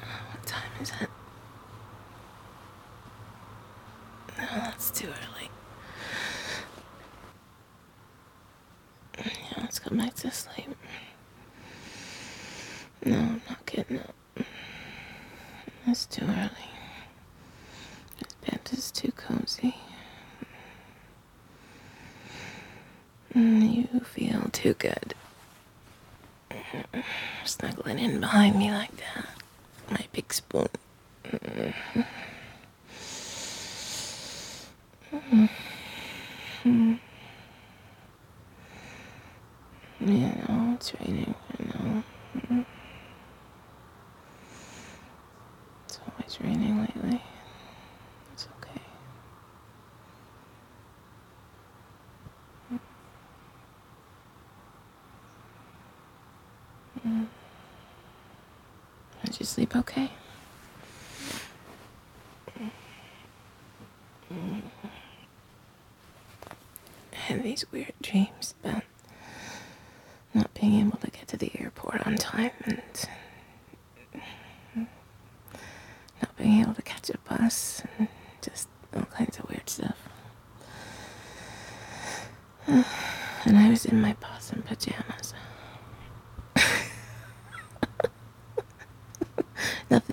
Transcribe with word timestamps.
What 0.00 0.46
time 0.46 0.70
is 0.82 0.90
it? 1.00 1.08
No, 4.36 4.44
that's 4.56 4.90
too 4.90 5.06
early. 5.08 5.48
Yeah, 9.18 9.60
let's 9.62 9.78
go 9.78 9.96
back 9.96 10.14
to 10.14 10.30
sleep. 10.30 10.76
No, 13.06 13.16
I'm 13.16 13.42
not 13.48 13.64
getting 13.66 14.00
up. 14.00 14.14
It's 15.86 16.04
too 16.06 16.24
early. 16.26 16.50
This 18.18 18.32
bed 18.44 18.60
is 18.72 18.90
too 18.90 19.12
cozy. 19.12 19.76
Mm, 23.34 23.92
You 23.92 24.00
feel 24.00 24.48
too 24.52 24.74
good. 24.74 25.13
Snuggling 27.46 27.98
in 27.98 28.20
behind 28.20 28.56
me 28.56 28.70
like 28.70 28.96
that. 28.96 29.28
My 29.90 30.06
big 30.12 30.32
spoon. 30.32 30.66
Yeah, 40.00 40.34
no, 40.48 40.74
it's 40.74 40.92
raining. 41.00 41.34
I 41.58 41.62
know. 41.64 42.02
It's 45.86 45.98
always 46.08 46.40
raining 46.40 46.80
lately. 46.80 47.22
It's 48.32 48.48
okay. 48.60 48.80
Mm. 57.06 57.26
Did 59.34 59.40
you 59.40 59.46
sleep 59.46 59.74
okay? 59.74 60.10
I 64.30 64.62
had 67.12 67.42
these 67.42 67.64
weird 67.72 67.94
dreams 68.00 68.54
about 68.62 68.84
not 70.34 70.54
being 70.54 70.86
able 70.86 70.98
to 70.98 71.10
get 71.10 71.26
to 71.26 71.36
the 71.36 71.50
airport 71.58 72.06
on 72.06 72.14
time 72.14 72.52
and 72.64 73.08
not 74.76 76.36
being 76.36 76.60
able 76.60 76.74
to 76.74 76.82
catch 76.82 77.10
a 77.10 77.18
bus 77.28 77.82
and 77.98 78.06
just 78.40 78.68
all 78.94 79.02
kinds 79.02 79.36
of 79.40 79.50
weird 79.50 79.68
stuff. 79.68 79.98
And 82.68 83.58
I 83.58 83.68
was 83.68 83.84
in 83.84 84.00
my 84.00 84.12
possum 84.12 84.62
pajamas. 84.62 85.34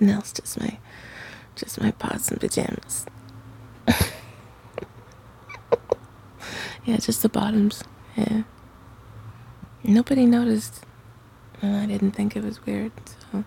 Nothing 0.02 0.16
else, 0.16 0.32
just 0.32 0.60
my 0.60 0.78
just 1.54 1.80
my 1.80 1.92
pots 1.92 2.28
and 2.28 2.40
pajamas. 2.40 3.06
yeah, 6.84 6.96
just 6.96 7.22
the 7.22 7.28
bottoms. 7.28 7.84
Yeah. 8.16 8.42
Nobody 9.84 10.26
noticed. 10.26 10.84
And 11.60 11.76
I 11.76 11.86
didn't 11.86 12.10
think 12.12 12.34
it 12.34 12.42
was 12.42 12.66
weird, 12.66 12.90
so 13.06 13.44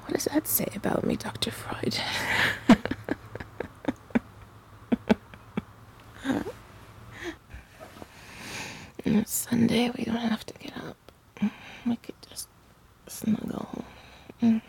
what 0.00 0.14
does 0.14 0.24
that 0.24 0.48
say 0.48 0.68
about 0.74 1.04
me, 1.04 1.16
Dr. 1.16 1.50
Freud? 1.50 1.98
Sunday, 9.26 9.90
we 9.96 10.04
don't 10.04 10.16
have 10.16 10.46
to 10.46 10.54
get 10.54 10.72
up. 10.78 10.96
We 11.84 11.96
could 11.96 12.14
just 12.30 12.48
snuggle. 13.06 13.84
Mm. 14.42 14.42
Mm. 14.42 14.42
Mm. 14.42 14.62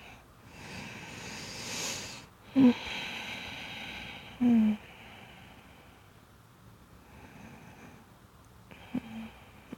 I 2.58 2.68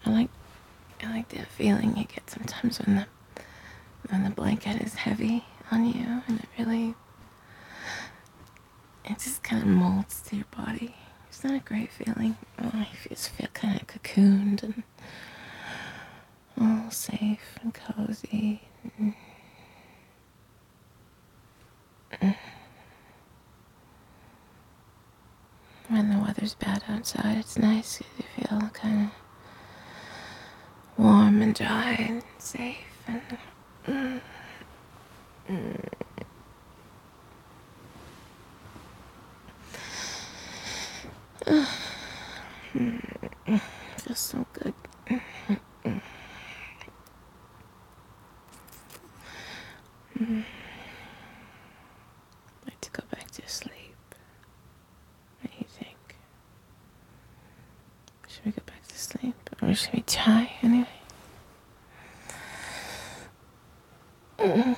like 0.06 0.29
I 1.03 1.12
like 1.12 1.28
that 1.29 1.47
feeling 1.47 1.97
you 1.97 2.06
get 2.06 2.29
sometimes 2.29 2.79
when 2.79 2.95
the 2.95 3.06
when 4.09 4.23
the 4.23 4.29
blanket 4.29 4.81
is 4.81 4.94
heavy 4.95 5.44
on 5.72 5.85
you 5.85 6.22
and 6.28 6.39
it 6.39 6.45
really 6.57 6.95
it 9.06 9.19
just 9.19 9.44
kind 9.44 9.62
of 9.62 9.68
molds 9.68 10.22
to 10.29 10.38
your 10.38 10.45
body. 10.56 10.95
It's 11.28 11.44
not 11.44 11.56
a 11.56 11.59
great 11.59 11.91
feeling. 11.91 12.38
Oh, 12.62 12.72
you 12.73 13.09
just 13.09 13.29
feel 13.29 13.47
kind 13.53 13.79
of 13.79 13.88
cocooned 13.88 14.63
and 14.63 14.84
all 16.59 16.89
safe 16.91 17.57
and 17.62 17.73
cozy. 17.73 18.62
When 25.88 26.09
the 26.12 26.19
weather's 26.19 26.53
bad 26.53 26.83
outside, 27.15 27.37
it's 27.37 27.57
nice 27.57 27.97
'cause 27.97 28.07
you 28.17 28.45
feel 28.45 28.69
kind 28.73 29.05
of 29.05 29.11
warm 30.97 31.41
and 31.41 31.55
dry 31.55 31.93
and 31.93 32.23
safe 32.37 32.77
and 33.07 33.21
feels 33.29 33.39
mm, 33.87 34.21
mm. 35.49 35.89
hmm 42.73 43.55
so 44.15 44.45
good. 44.53 44.73
like 52.65 52.81
to 52.81 52.91
go 52.91 53.03
back 53.11 53.31
to 53.31 53.47
sleep. 53.47 53.95
What 55.41 55.51
do 55.51 55.57
you 55.59 55.65
think? 55.69 56.15
Should 58.27 58.45
we 58.45 58.51
go 58.51 58.61
back 58.65 58.85
to 58.87 58.97
sleep? 58.97 59.35
We 59.99 60.03
try 60.03 60.49
anyway? 60.63 60.87
Well, 64.37 64.77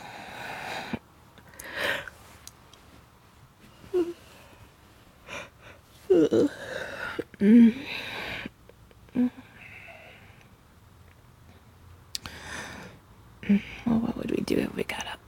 what 14.00 14.18
would 14.18 14.32
we 14.32 14.38
do 14.44 14.56
if 14.56 14.76
we 14.76 14.84
got 14.86 15.06
up? 15.06 15.20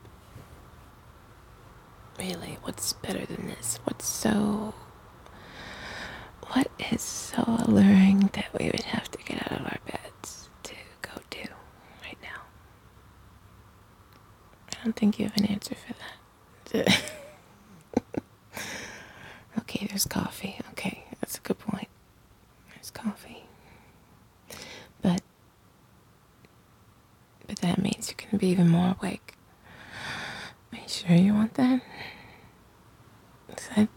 Really, 2.18 2.58
what's 2.64 2.94
better 2.94 3.28
than 3.28 3.46
this? 3.46 3.80
What's 3.84 4.08
so. 4.08 4.74
What 6.52 6.68
is 6.92 7.02
so 7.02 7.42
alluring 7.66 8.30
that 8.34 8.46
we 8.60 8.66
would 8.70 8.84
have 8.84 9.10
to 9.10 9.18
get 9.20 9.42
out 9.52 9.60
of 9.60 9.66
our 9.66 9.80
beds 9.92 10.50
to 10.64 10.76
go 11.02 11.10
do 11.32 11.40
right 12.04 12.18
now? 12.22 12.42
I 14.72 14.76
don't 14.84 14.96
think 15.14 15.20
you 15.20 15.26
have 15.26 15.38
an 15.38 15.46
answer 15.46 15.76
for 15.76 15.94
that. 16.74 17.02
okay, 19.60 19.88
there's 19.88 20.06
coffee. 20.06 20.58
Okay, 20.72 21.06
that's 21.20 21.38
a 21.38 21.42
good 21.42 21.60
point. 21.60 21.88
There's 22.74 22.90
coffee. 22.90 23.44
But 25.02 25.22
but 27.48 27.58
that 27.58 27.82
means 27.82 28.10
you're 28.10 28.28
gonna 28.30 28.40
be 28.40 28.48
even 28.48 28.70
more 28.70 28.96
awake. 29.00 29.36
Are 30.72 30.80
you 30.80 30.88
sure 30.88 31.16
you 31.16 31.34
want 31.34 31.54
that? 31.56 31.82
I- 33.76 33.88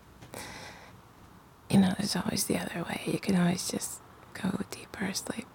you 1.71 1.79
know, 1.81 1.95
there's 1.99 2.15
always 2.15 2.45
the 2.45 2.59
other 2.59 2.85
way. 2.85 3.03
You 3.07 3.19
can 3.19 3.37
always 3.37 3.69
just 3.69 4.01
go 4.35 4.61
deeper 4.71 5.05
asleep. 5.07 5.49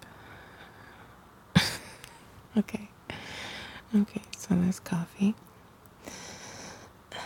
okay. 2.57 2.89
Okay, 3.95 4.21
so 4.35 4.55
there's 4.55 4.79
coffee. 4.79 5.35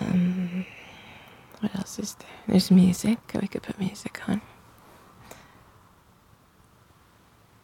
Um, 0.01 0.65
what 1.59 1.75
else 1.75 1.99
is 1.99 2.15
there? 2.15 2.27
There's 2.47 2.71
music. 2.71 3.19
We 3.39 3.47
could 3.47 3.63
put 3.63 3.79
music 3.79 4.21
on. 4.27 4.41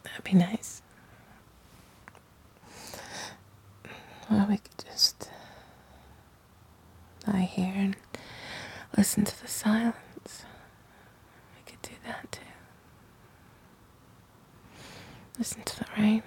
That'd 0.02 0.24
be 0.24 0.34
nice. 0.34 0.82
Or 4.30 4.46
we 4.48 4.56
could 4.58 4.84
just 4.90 5.28
lie 7.26 7.40
here 7.40 7.74
and 7.76 7.96
listen 8.96 9.24
to 9.24 9.42
the 9.42 9.48
silence. 9.48 10.44
We 11.56 11.70
could 11.70 11.82
do 11.82 11.92
that 12.06 12.32
too. 12.32 12.40
Listen 15.38 15.62
to 15.64 15.78
the 15.80 15.86
rain. 15.98 16.22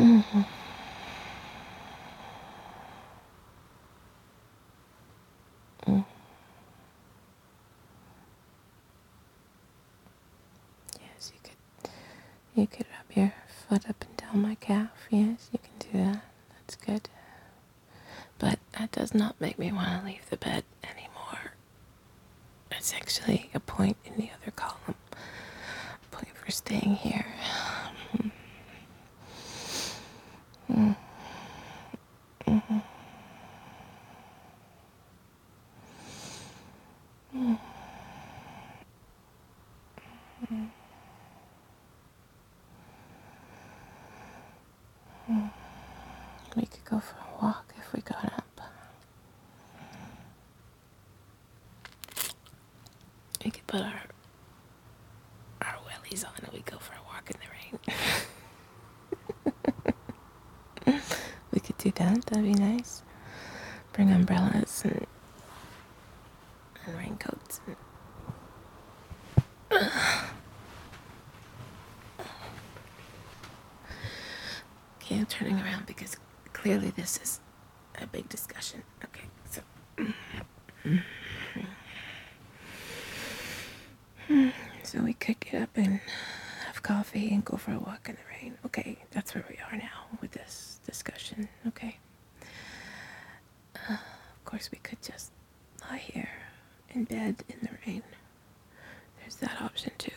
Mm-hmm. 0.00 0.40
Yes, 11.00 11.32
you 11.34 11.40
could 11.42 11.90
you 12.54 12.66
could 12.66 12.86
rub 12.86 13.16
your 13.16 13.34
foot 13.68 13.88
up 13.88 14.04
and 14.04 14.16
down 14.16 14.42
my 14.42 14.54
calf. 14.56 14.90
Yes, 15.10 15.48
you 15.52 15.58
can 15.58 15.92
do 15.92 15.98
that. 16.12 16.24
That's 16.56 16.76
good. 16.76 17.08
But 18.38 18.58
that 18.78 18.92
does 18.92 19.14
not 19.14 19.40
make 19.40 19.58
me 19.58 19.70
want 19.72 20.00
to 20.00 20.06
leave 20.06 20.28
the 20.30 20.36
bed 20.36 20.64
anymore. 20.82 21.52
It's 22.72 22.94
actually 22.94 23.50
a 23.54 23.60
point 23.60 23.96
in 24.04 24.14
the 24.16 24.30
other 24.40 24.50
column. 24.52 24.94
A 25.12 26.16
point 26.16 26.34
for 26.36 26.50
staying 26.50 26.96
here. 26.96 27.26
Mm-hmm. 40.52 40.64
We 46.56 46.66
could 46.66 46.84
go 46.84 46.98
for 46.98 47.16
a 47.16 47.42
walk 47.44 47.72
if 47.78 47.92
we 47.92 48.00
got 48.00 48.24
up. 48.24 48.60
We 53.44 53.50
could 53.50 53.66
put 53.66 53.80
our 53.82 54.02
our 55.62 55.76
wellies 55.86 56.24
on 56.26 56.32
and 56.42 56.52
we 56.52 56.60
go 56.60 56.78
for 56.78 56.94
a 56.94 57.02
walk 57.06 57.30
in 57.30 57.36
the 57.40 57.46
rain. 57.54 57.78
we 61.52 61.60
could 61.60 61.78
do 61.78 61.90
that. 61.92 62.26
That'd 62.26 62.44
be 62.44 62.54
nice. 62.54 63.02
Bring 63.92 64.10
umbrellas 64.10 64.82
and, 64.84 65.06
and 66.86 66.96
raincoats. 66.98 67.60
And 67.66 67.76
okay, 75.10 75.18
I'm 75.18 75.26
turning 75.26 75.58
around 75.58 75.86
because 75.86 76.16
clearly 76.52 76.90
this 76.90 77.18
is 77.22 77.40
a 78.00 78.06
big 78.06 78.28
discussion. 78.28 78.82
Okay, 79.04 79.24
so. 79.50 79.62
So 84.84 85.02
we 85.02 85.12
could 85.14 85.38
get 85.40 85.62
up 85.62 85.70
and 85.76 86.00
have 86.66 86.82
coffee 86.82 87.28
and 87.32 87.44
go 87.44 87.56
for 87.56 87.72
a 87.72 87.78
walk 87.78 88.08
in 88.08 88.16
the 88.16 88.20
rain. 88.42 88.58
Okay, 88.66 88.98
that's 89.10 89.34
where 89.34 89.44
we 89.48 89.56
are 89.70 89.76
now 89.76 90.18
with 90.20 90.32
this 90.32 90.80
discussion. 90.86 91.48
Okay. 91.68 91.98
Uh, 93.88 93.92
of 93.94 94.44
course, 94.44 94.70
we 94.72 94.78
could 94.78 95.00
just 95.02 95.30
lie 95.88 95.98
here 95.98 96.28
in 96.90 97.04
bed 97.04 97.36
in 97.48 97.58
the 97.62 97.70
rain. 97.86 98.02
There's 99.20 99.36
that 99.36 99.60
option 99.62 99.92
too. 99.98 100.10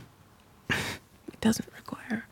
it 0.70 1.40
doesn't 1.40 1.68
require 1.76 2.26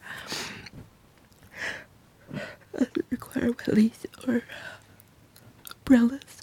doesn't 2.78 3.04
require 3.10 3.50
wellies 3.50 4.06
or 4.26 4.42
umbrellas. 5.70 6.40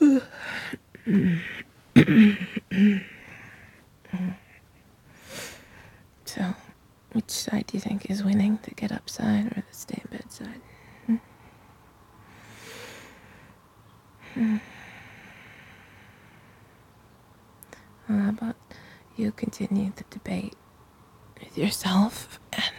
So, 6.26 6.54
which 7.12 7.30
side 7.30 7.66
do 7.68 7.76
you 7.76 7.80
think 7.80 8.10
is 8.10 8.24
winning? 8.24 8.58
The 8.62 8.72
get 8.72 8.90
up 8.90 9.08
side 9.08 9.46
or 9.46 9.62
the 9.68 9.76
stay 9.76 10.02
in 10.02 10.10
bed 10.18 10.32
side? 10.32 10.60
Hmm? 11.06 11.16
Hmm. 14.34 14.56
Well, 18.08 18.18
how 18.18 18.28
about 18.30 18.56
you 19.16 19.32
continue 19.32 19.92
the 19.94 20.04
debate 20.10 20.54
with 21.40 21.56
yourself 21.56 22.38
and 22.52 22.72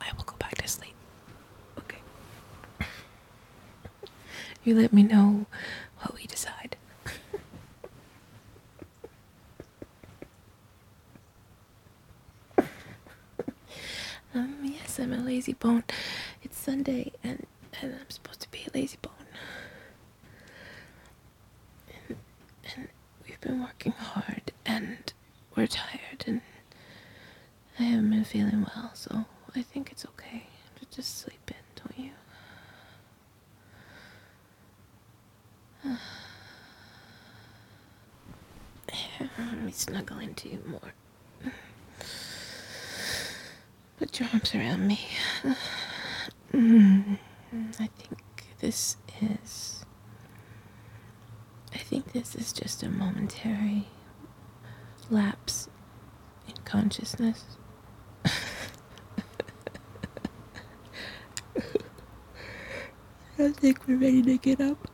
I 0.00 0.12
will 0.16 0.24
go 0.24 0.34
back 0.38 0.56
to 0.56 0.68
sleep. 0.68 0.94
Okay. 1.78 1.98
You 4.64 4.74
let 4.74 4.92
me 4.92 5.02
know 5.02 5.46
what 6.00 6.14
we 6.14 6.26
decide. 6.26 6.76
Um, 14.36 14.56
yes, 14.64 14.98
I'm 14.98 15.12
a 15.12 15.18
lazy 15.18 15.52
bone. 15.52 15.84
It's 16.42 16.58
Sunday, 16.58 17.12
and, 17.22 17.46
and 17.80 17.94
I'm 17.94 18.10
supposed 18.10 18.40
to 18.40 18.50
be 18.50 18.66
a 18.66 18.76
lazy 18.76 18.98
bone. 19.00 19.12
And, 22.08 22.16
and 22.74 22.88
we've 23.24 23.40
been 23.40 23.60
working 23.62 23.92
hard, 23.92 24.50
and 24.66 25.12
we're 25.56 25.68
tired, 25.68 26.24
and 26.26 26.40
I 27.78 27.84
haven't 27.84 28.10
been 28.10 28.24
feeling 28.24 28.66
well, 28.74 28.90
so 28.94 29.24
I 29.54 29.62
think 29.62 29.92
it's 29.92 30.04
okay 30.04 30.46
to 30.80 30.86
just 30.96 31.16
sleep 31.18 31.48
in, 31.48 31.54
don't 31.76 31.96
you? 32.04 32.10
Here, 38.92 39.30
let 39.38 39.62
me 39.62 39.63
snuggle 39.74 40.18
into 40.18 40.48
you 40.48 40.62
more. 40.66 40.92
Put 43.98 44.18
your 44.20 44.28
arms 44.32 44.54
around 44.54 44.86
me. 44.86 45.00
Mm, 46.52 47.18
I 47.80 47.88
think 47.98 48.20
this 48.60 48.96
is. 49.20 49.84
I 51.72 51.78
think 51.78 52.12
this 52.12 52.34
is 52.36 52.52
just 52.52 52.82
a 52.84 52.88
momentary 52.88 53.88
lapse 55.10 55.68
in 56.46 56.54
consciousness. 56.64 57.44
I 63.36 63.48
think 63.50 63.86
we're 63.88 63.98
ready 63.98 64.22
to 64.22 64.38
get 64.38 64.60
up. 64.60 64.88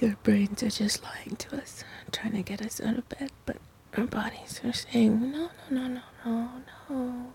Our 0.00 0.16
brains 0.22 0.62
are 0.62 0.70
just 0.70 1.02
lying 1.02 1.34
to 1.36 1.56
us, 1.56 1.82
trying 2.12 2.32
to 2.32 2.42
get 2.42 2.62
us 2.62 2.80
out 2.80 2.98
of 2.98 3.08
bed, 3.08 3.32
but 3.46 3.56
our 3.96 4.06
bodies 4.06 4.60
are 4.64 4.72
saying, 4.72 5.32
no, 5.32 5.50
no, 5.70 5.88
no, 5.88 6.00
no, 6.24 6.50
no, 6.88 7.32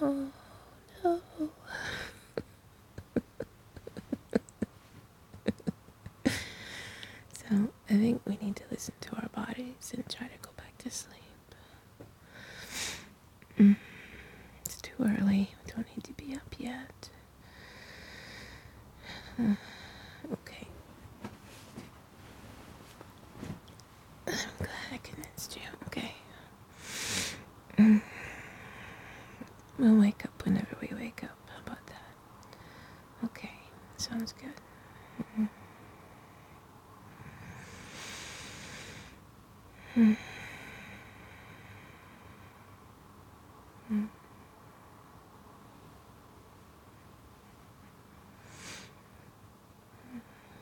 no, 0.00 0.30
no, 1.04 1.20
no. 1.20 1.20
so 7.32 7.68
I 7.88 7.92
think 7.94 8.20
we 8.26 8.36
need 8.42 8.56
to 8.56 8.64
listen 8.70 8.94
to 9.02 9.16
our 9.16 9.28
bodies 9.28 9.92
and 9.94 10.08
try 10.08 10.26
to 10.26 10.38
go 10.42 10.50
back 10.56 10.76
to 10.78 10.90
sleep. 10.90 11.12
Mm. 13.58 13.76
It's 14.64 14.80
too 14.82 14.92
early. 15.00 15.50
We 15.64 15.72
don't 15.72 15.86
need 15.96 16.04
to 16.04 16.12
be 16.14 16.34
up 16.34 16.54
yet. 16.58 17.10
okay. 20.32 20.66
I'm 24.26 24.34
glad 24.58 24.70
I 24.92 24.96
convinced 24.98 25.56
you. 25.56 25.62
Okay. 25.86 26.14
Mm. 27.78 28.02
We'll 29.78 30.00
wake 30.00 30.24
up 30.24 30.44
whenever 30.44 30.76
we 30.80 30.88
wake 30.96 31.22
up. 31.24 31.36
How 31.54 31.60
about 31.64 31.86
that? 31.86 33.24
Okay. 33.24 33.50
Sounds 33.98 34.32
good. 34.32 34.52
Mm. 35.38 35.48
Mm. 39.96 40.16
Mm. 43.90 44.08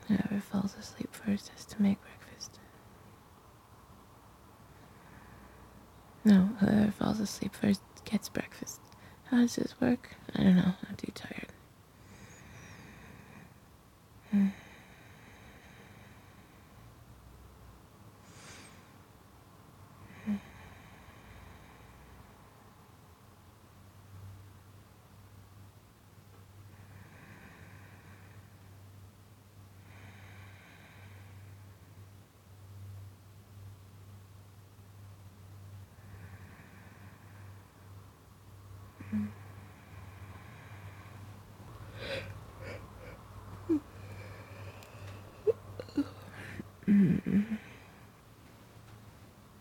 Whoever 0.07 0.41
falls 0.41 0.77
asleep 0.79 1.13
first 1.13 1.49
has 1.49 1.65
to 1.67 1.83
make 1.83 1.99
breakfast. 2.01 2.61
No, 6.25 6.51
whoever 6.61 6.93
falls 6.93 7.19
asleep 7.19 7.55
first 7.55 7.81
gets 8.05 8.29
breakfast. 8.29 8.81
How 9.25 9.39
does 9.39 9.57
this 9.57 9.75
work? 9.81 10.15
I 10.37 10.45
don't 10.45 10.57
know. 10.57 10.75
I'm 10.89 10.97
too 10.97 11.11
tired. 11.13 11.53
Hmm. 14.31 14.49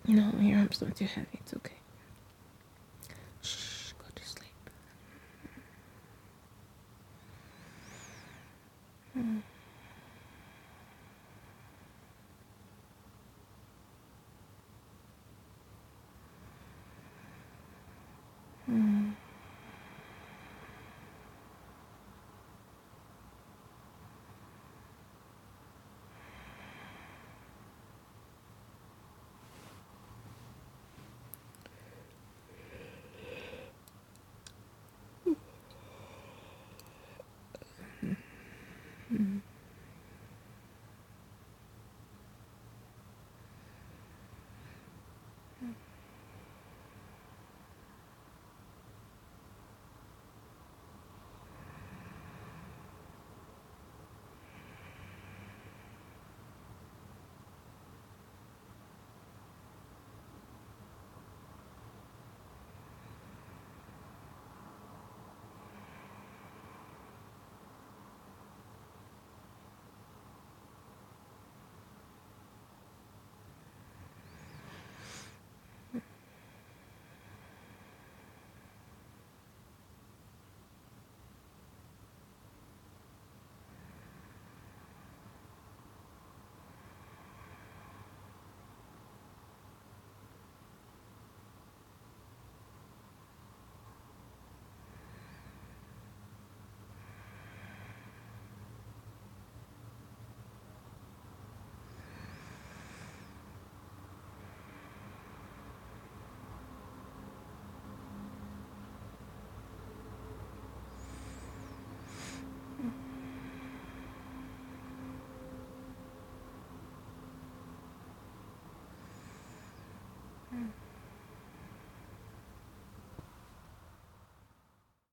No, 0.05 0.31
your 0.39 0.59
arm's 0.59 0.81
not 0.81 0.95
too 0.95 1.05
heavy. 1.05 1.27
It's 1.33 1.53
okay. 1.55 1.82